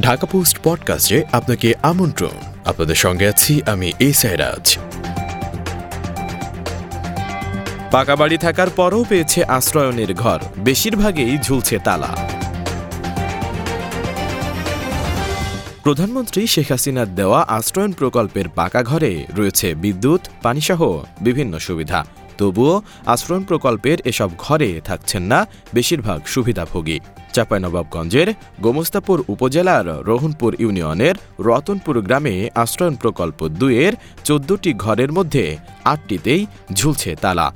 Dhaka 0.00 0.26
post 0.26 0.58
পডকাস্টে 0.62 1.24
আপনাকে 1.32 1.74
আমন্ত্রণ। 1.82 2.30
আপনাদের 2.64 2.94
সঙ্গে 2.94 3.28
আছি 3.28 3.60
আমি 3.66 3.92
এই 3.98 4.12
সাইরাজ 4.12 4.78
পাকা 7.90 8.16
বাড়ি 8.16 8.38
থাকার 8.38 8.70
পরও 8.70 9.04
পেয়েছে 9.08 9.44
আশ্রয়নের 9.44 10.14
ঘর। 10.14 10.40
বেশিরভাগই 10.58 11.38
ঝুলছে 11.38 11.78
তালা। 11.78 12.16
প্রধানমন্ত্রী 15.82 16.46
শেখ 16.46 16.70
হাসিনার 16.70 17.14
দেওয়া 17.14 17.42
আশ্রয়ন 17.42 17.92
প্রকল্পের 17.92 18.48
পাকা 18.48 18.82
ঘরে 18.82 19.26
রয়েছে 19.36 19.74
বিদ্যুৎ, 19.74 20.28
পানিসহ 20.42 21.04
বিভিন্ন 21.20 21.58
সুবিধা। 21.58 22.04
তবুও 22.42 22.74
আশ্রয়ণ 23.06 23.44
প্রকল্পের 23.50 23.98
এসব 24.04 24.30
ঘরে 24.38 24.68
থাকছেন 24.84 25.22
না 25.22 25.38
বেশিরভাগ 25.74 26.20
সুবিধাভোগী। 26.26 26.98
চাঁপাইনবাবগঞ্জের 27.32 28.28
গোমস্তাপুর 28.62 29.18
উপজেলার 29.28 29.86
রোহনপুর 30.08 30.50
ইউনিয়নের 30.58 31.16
রতনপুর 31.46 31.96
গ্রামে 32.06 32.34
আশ্রয়ণ 32.62 32.94
প্রকল্প 32.94 33.38
দুয়ের 33.60 33.92
চোদ্দটি 34.24 34.70
ঘরের 34.84 35.10
মধ্যে 35.12 35.44
আটটিতেই 35.92 36.42
ঝুলছে 36.72 37.10
তালা। 37.22 37.46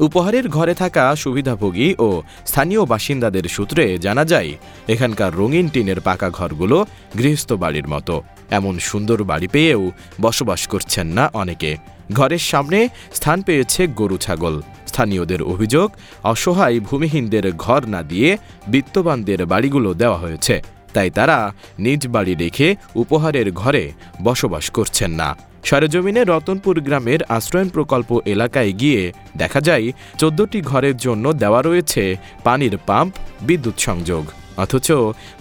উপহারের 0.00 0.48
ঘরে 0.48 0.74
থাকা 0.74 1.16
সুবিধাভোগী 1.16 1.94
ও 1.98 2.22
স্থানীয় 2.46 2.84
বাসিন্দাদের 2.84 3.44
সূত্রে 3.48 3.98
জানা 3.98 4.24
যায়, 4.24 4.50
এখানকার 4.88 5.30
রঙিন 5.34 5.68
টিনের 5.68 6.00
পাকা 6.00 6.30
ঘরগুলো 6.30 6.86
গৃহস্থ 7.18 7.52
বাড়ির 7.52 7.88
মতো। 7.88 8.22
এমন 8.50 8.78
সুন্দর 8.78 9.24
বাড়ি 9.24 9.48
পেয়েও 9.48 9.82
বসবাস 10.20 10.62
করছেন 10.66 11.06
না 11.06 11.30
অনেকে। 11.32 11.76
ঘরের 12.12 12.38
সামনে 12.38 12.88
স্থান 13.14 13.42
পেয়েছে 13.42 13.86
গরু 13.86 14.16
ছাগল। 14.16 14.54
স্থানীয়দের 14.86 15.42
অভিযোগ, 15.42 15.88
অসহায় 16.24 16.80
ভূমিহীনদের 16.80 17.56
ঘর 17.56 17.88
না 17.88 18.02
দিয়ে 18.02 18.38
বিত্তবানদের 18.68 19.46
বাড়িগুলো 19.46 19.94
দেওয়া 19.94 20.18
হয়েছে। 20.18 20.75
তাই 20.96 21.10
তারা 21.18 21.38
নিজ 21.84 22.02
বাড়ি 22.14 22.34
রেখে 22.42 22.68
উপহারের 23.02 23.48
ঘরে 23.60 23.84
বসবাস 24.22 24.64
করছেন 24.76 25.10
না। 25.20 25.28
সরেজমিনে 25.68 26.22
রতনপুর 26.24 26.76
গ্রামের 26.86 27.20
আশ্রয়ন 27.36 27.68
প্রকল্প 27.76 28.10
এলাকায় 28.34 28.72
গিয়ে 28.80 29.02
দেখা 29.36 29.60
যায়, 29.68 29.86
চোদ্দটি 30.20 30.58
ঘরের 30.70 30.96
জন্য 30.96 31.24
দেওয়া 31.42 31.60
রয়েছে 31.68 32.02
পানির 32.46 32.74
পাম্প, 32.88 33.12
বিদ্যুৎ 33.48 33.76
সংযোগ। 33.86 34.24
অথচ 34.64 34.88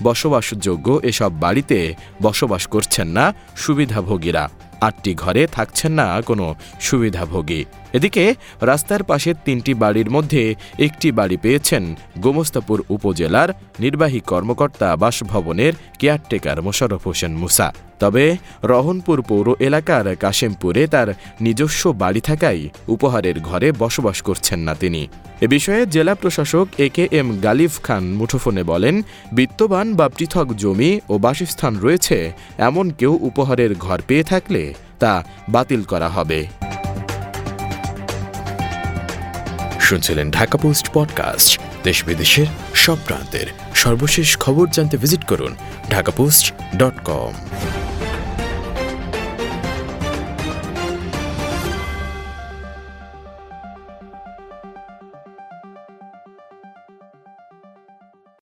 বসবাসযোগ্য 0.03 0.87
এসব 1.09 1.31
বাড়িতে 1.43 1.79
বসবাস 2.21 2.63
করছেন 2.73 3.07
না 3.17 3.25
সুবিধাভোগীরা। 3.63 4.43
আটটি 4.87 5.11
ঘরে 5.13 5.43
থাকছেন 5.47 5.91
না 5.91 6.07
কোনো 6.21 6.45
সুবিধাভোগী। 6.81 7.61
এদিকে 7.93 8.35
রাস্তার 8.61 9.03
পাশে 9.03 9.31
তিনটি 9.45 9.73
বাড়ির 9.73 10.09
মধ্যে 10.09 10.55
একটি 10.79 11.07
বাড়ি 11.11 11.37
পেয়েছেন 11.37 11.83
গোমস্তাপুর 12.19 12.79
উপজেলার 12.89 13.49
নির্বাহী 13.79 14.19
কর্মকর্তা 14.19 14.89
বাসভবনের 14.95 15.73
কেয়ারটেকার 15.99 16.57
মোশারফ 16.61 17.01
হোসেন 17.07 17.33
মুসা। 17.35 17.67
তবে 17.99 18.25
রহনপুর 18.63 19.17
পৌর 19.21 19.47
এলাকার 19.59 20.05
কাশেমপুরে 20.15 20.83
তার 20.87 21.09
নিজস্ব 21.41 21.83
বাড়ি 21.93 22.21
থাকায় 22.21 22.61
উপহারের 22.87 23.37
ঘরে 23.39 23.67
বসবাস 23.71 24.17
করছেন 24.21 24.59
না 24.59 24.73
তিনি। 24.75 25.03
এ 25.41 25.47
বিষয়ে 25.47 25.83
জেলা 25.85 26.13
প্রশাসক 26.15 26.67
এ 26.77 26.87
কে 26.95 27.03
এম 27.11 27.27
গালিফ 27.39 27.73
খান 27.83 28.03
মুঠোফোনে 28.19 28.63
বলেন, 28.63 28.95
বিত্তবান 29.31 29.87
বা 29.95 30.07
পৃথক 30.09 30.47
জমি 30.53 30.91
ও 31.09 31.13
বাসস্থান 31.17 31.73
রয়েছে, 31.79 32.17
এমন 32.57 32.85
কেউ 32.99 33.13
উপহারের 33.29 33.71
ঘর 33.75 33.99
পেয়ে 34.07 34.23
থাকলে 34.23 34.63
তা 34.99 35.23
বাতিল 35.49 35.83
করা 35.83 36.09
হবে। 36.09 36.47
শুনছিলেন 39.79 40.31
ঢাকা 40.31 40.57
পোস্ট 40.57 40.85
পডকাস্ট 40.93 41.59
দেশ 41.83 42.05
বিদেশের 42.05 42.45
সব 42.73 42.97
প্রান্তের 43.05 43.47
সর্বশেষ 43.75 44.37
খবর 44.37 44.67
জানতে 44.67 44.97
ভিজিট 44.97 45.23
করুন 45.23 45.55
ঢাকা 45.89 46.11
পোস্ট 46.11 46.53
ডট 46.77 47.03
কম। 47.03 47.33